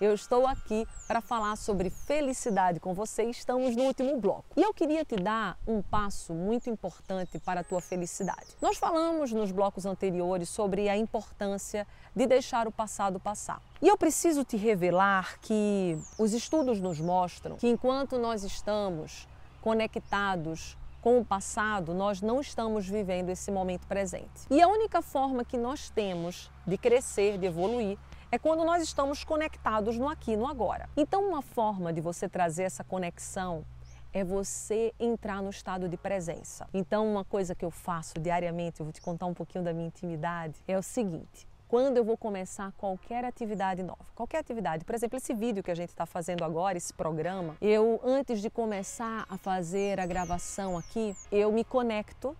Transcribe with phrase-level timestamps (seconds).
[0.00, 3.22] Eu estou aqui para falar sobre felicidade com você.
[3.24, 4.44] Estamos no último bloco.
[4.56, 8.56] E eu queria te dar um passo muito importante para a tua felicidade.
[8.60, 13.62] Nós falamos nos blocos anteriores sobre a importância de deixar o passado passar.
[13.80, 19.28] E eu preciso te revelar que os estudos nos mostram que enquanto nós estamos
[19.62, 24.46] conectados com o passado, nós não estamos vivendo esse momento presente.
[24.50, 27.96] E a única forma que nós temos de crescer, de evoluir,
[28.34, 30.88] é quando nós estamos conectados no aqui, no agora.
[30.96, 33.64] Então, uma forma de você trazer essa conexão
[34.12, 36.66] é você entrar no estado de presença.
[36.74, 39.86] Então, uma coisa que eu faço diariamente, eu vou te contar um pouquinho da minha
[39.86, 45.16] intimidade, é o seguinte: quando eu vou começar qualquer atividade nova, qualquer atividade, por exemplo,
[45.16, 49.38] esse vídeo que a gente está fazendo agora, esse programa, eu antes de começar a
[49.38, 52.36] fazer a gravação aqui, eu me conecto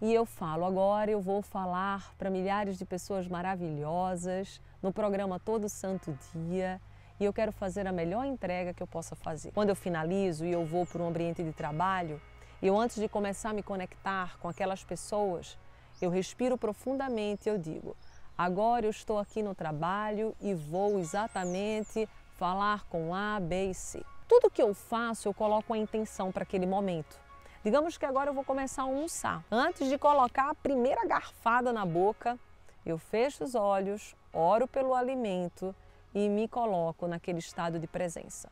[0.00, 5.68] e eu falo agora, eu vou falar para milhares de pessoas maravilhosas no programa todo
[5.68, 6.80] santo dia
[7.20, 9.52] e eu quero fazer a melhor entrega que eu possa fazer.
[9.52, 12.20] Quando eu finalizo e eu vou para um ambiente de trabalho,
[12.60, 15.56] eu antes de começar a me conectar com aquelas pessoas,
[16.00, 17.96] eu respiro profundamente e eu digo:
[18.36, 24.02] agora eu estou aqui no trabalho e vou exatamente falar com A, B e C.
[24.26, 27.20] Tudo que eu faço, eu coloco a intenção para aquele momento.
[27.62, 29.44] Digamos que agora eu vou começar a almoçar.
[29.48, 32.36] Antes de colocar a primeira garfada na boca,
[32.84, 35.74] eu fecho os olhos, oro pelo alimento
[36.14, 38.50] e me coloco naquele estado de presença,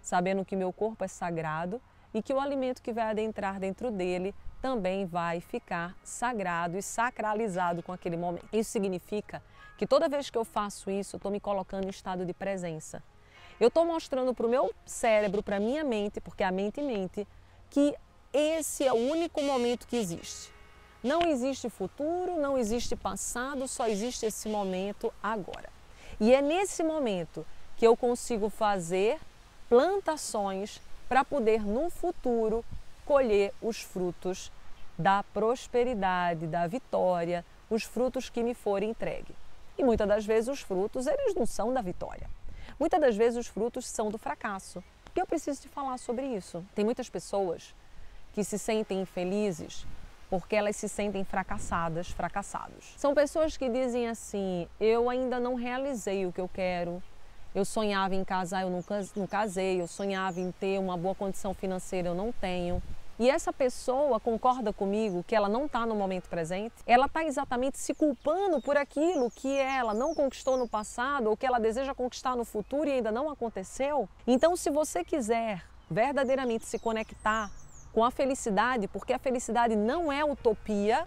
[0.00, 1.80] sabendo que meu corpo é sagrado
[2.14, 7.82] e que o alimento que vai adentrar dentro dele também vai ficar sagrado e sacralizado
[7.82, 8.46] com aquele momento.
[8.52, 9.42] Isso significa
[9.76, 13.02] que toda vez que eu faço isso, eu estou me colocando em estado de presença.
[13.58, 17.26] Eu estou mostrando para o meu cérebro, para a minha mente, porque a mente mente,
[17.68, 17.94] que
[18.32, 20.51] esse é o único momento que existe.
[21.02, 25.68] Não existe futuro, não existe passado, só existe esse momento agora.
[26.20, 27.44] E é nesse momento
[27.76, 29.18] que eu consigo fazer
[29.68, 32.64] plantações para poder no futuro
[33.04, 34.52] colher os frutos
[34.96, 39.34] da prosperidade, da vitória, os frutos que me forem entregues.
[39.76, 42.30] E muitas das vezes os frutos eles não são da vitória.
[42.78, 44.84] Muitas das vezes os frutos são do fracasso.
[45.16, 46.64] E eu preciso te falar sobre isso.
[46.74, 47.74] Tem muitas pessoas
[48.32, 49.84] que se sentem infelizes
[50.32, 52.94] porque elas se sentem fracassadas, fracassados.
[52.96, 57.02] São pessoas que dizem assim: eu ainda não realizei o que eu quero.
[57.54, 59.78] Eu sonhava em casar, eu não casei.
[59.78, 62.82] Eu sonhava em ter uma boa condição financeira, eu não tenho.
[63.18, 66.76] E essa pessoa concorda comigo que ela não está no momento presente?
[66.86, 71.44] Ela está exatamente se culpando por aquilo que ela não conquistou no passado ou que
[71.44, 74.08] ela deseja conquistar no futuro e ainda não aconteceu?
[74.26, 77.50] Então, se você quiser verdadeiramente se conectar
[77.92, 81.06] com a felicidade, porque a felicidade não é utopia.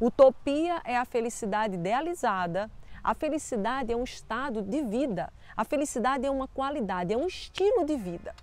[0.00, 2.70] Utopia é a felicidade idealizada.
[3.02, 5.32] A felicidade é um estado de vida.
[5.56, 8.34] A felicidade é uma qualidade, é um estilo de vida.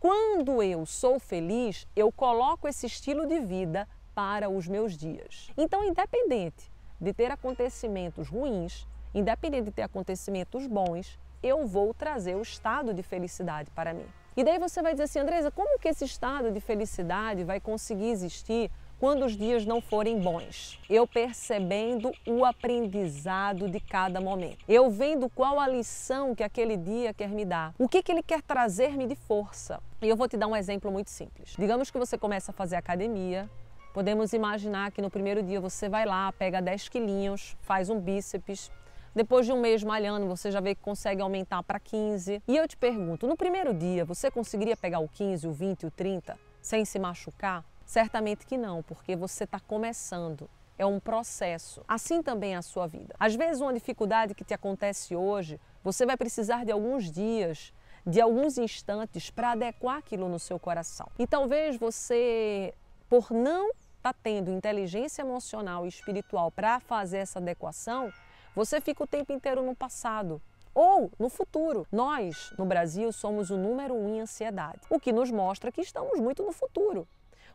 [0.00, 5.50] Quando eu sou feliz, eu coloco esse estilo de vida para os meus dias.
[5.56, 12.42] Então, independente de ter acontecimentos ruins, independente de ter acontecimentos bons, eu vou trazer o
[12.42, 14.06] estado de felicidade para mim.
[14.36, 18.10] E daí você vai dizer assim, Andresa, como que esse estado de felicidade vai conseguir
[18.10, 18.68] existir
[18.98, 20.80] quando os dias não forem bons?
[20.90, 24.64] Eu percebendo o aprendizado de cada momento.
[24.68, 27.72] Eu vendo qual a lição que aquele dia quer me dar.
[27.78, 29.80] O que, que ele quer trazer-me de força.
[30.02, 31.54] E eu vou te dar um exemplo muito simples.
[31.56, 33.48] Digamos que você começa a fazer academia,
[33.94, 38.68] Podemos imaginar que no primeiro dia você vai lá, pega 10 quilinhos, faz um bíceps,
[39.14, 42.42] depois de um mês malhando, você já vê que consegue aumentar para 15.
[42.48, 45.90] E eu te pergunto, no primeiro dia, você conseguiria pegar o 15, o 20, o
[45.90, 47.64] 30 sem se machucar?
[47.86, 50.48] Certamente que não, porque você está começando.
[50.76, 51.84] É um processo.
[51.86, 53.14] Assim também é a sua vida.
[53.20, 57.72] Às vezes, uma dificuldade que te acontece hoje, você vai precisar de alguns dias,
[58.04, 61.06] de alguns instantes para adequar aquilo no seu coração.
[61.16, 62.74] E talvez você,
[63.08, 68.12] por não estar tá tendo inteligência emocional e espiritual para fazer essa adequação,
[68.54, 70.40] você fica o tempo inteiro no passado
[70.74, 71.86] ou no futuro.
[71.90, 76.18] Nós, no Brasil, somos o número um em ansiedade, o que nos mostra que estamos
[76.18, 77.06] muito no futuro.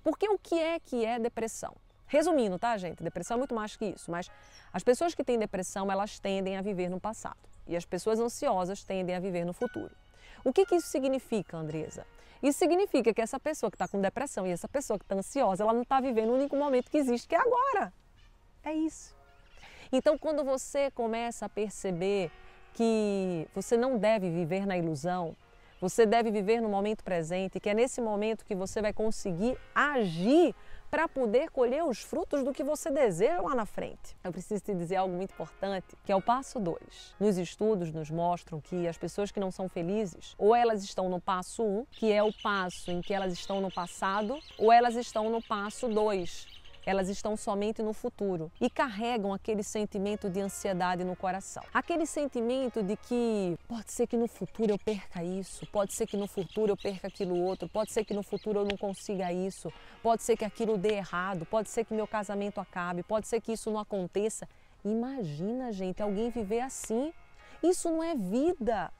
[0.03, 1.75] Porque o que é que é depressão?
[2.07, 3.03] Resumindo, tá, gente?
[3.03, 4.31] Depressão é muito mais que isso, mas
[4.73, 7.37] as pessoas que têm depressão, elas tendem a viver no passado
[7.67, 9.91] e as pessoas ansiosas tendem a viver no futuro.
[10.43, 12.05] O que, que isso significa, Andresa?
[12.41, 15.63] Isso significa que essa pessoa que está com depressão e essa pessoa que está ansiosa,
[15.63, 17.93] ela não está vivendo o único momento que existe, que é agora.
[18.63, 19.18] É isso.
[19.91, 22.31] Então, quando você começa a perceber
[22.73, 25.35] que você não deve viver na ilusão,
[25.81, 30.53] você deve viver no momento presente, que é nesse momento que você vai conseguir agir
[30.91, 34.17] para poder colher os frutos do que você deseja lá na frente.
[34.23, 37.15] Eu preciso te dizer algo muito importante, que é o passo 2.
[37.19, 41.21] Nos estudos nos mostram que as pessoas que não são felizes, ou elas estão no
[41.21, 44.95] passo 1, um, que é o passo em que elas estão no passado, ou elas
[44.95, 46.58] estão no passo 2,
[46.89, 51.61] elas estão somente no futuro e carregam aquele sentimento de ansiedade no coração.
[51.71, 56.17] Aquele sentimento de que pode ser que no futuro eu perca isso, pode ser que
[56.17, 59.71] no futuro eu perca aquilo outro, pode ser que no futuro eu não consiga isso,
[60.01, 63.51] pode ser que aquilo dê errado, pode ser que meu casamento acabe, pode ser que
[63.51, 64.49] isso não aconteça.
[64.83, 67.13] Imagina, gente, alguém viver assim.
[67.61, 68.91] Isso não é vida.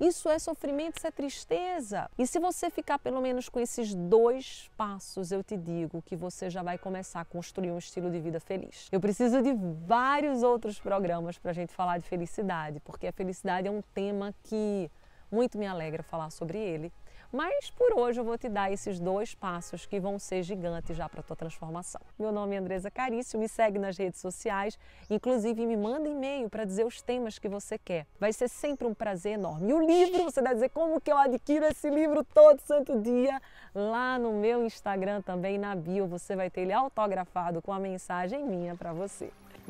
[0.00, 2.10] Isso é sofrimento, isso é tristeza.
[2.18, 6.48] E se você ficar pelo menos com esses dois passos, eu te digo que você
[6.48, 8.88] já vai começar a construir um estilo de vida feliz.
[8.90, 9.52] Eu preciso de
[9.86, 14.34] vários outros programas para a gente falar de felicidade, porque a felicidade é um tema
[14.42, 14.90] que
[15.30, 16.90] muito me alegra falar sobre ele.
[17.32, 21.08] Mas por hoje eu vou te dar esses dois passos que vão ser gigantes já
[21.08, 22.00] para a tua transformação.
[22.18, 24.76] Meu nome é Andresa Carício, me segue nas redes sociais,
[25.08, 28.04] inclusive me manda e-mail para dizer os temas que você quer.
[28.18, 29.70] Vai ser sempre um prazer enorme.
[29.70, 33.40] E o livro, você vai dizer como que eu adquiro esse livro todo santo dia?
[33.72, 38.44] Lá no meu Instagram também, na bio, você vai ter ele autografado com a mensagem
[38.44, 39.30] minha para você.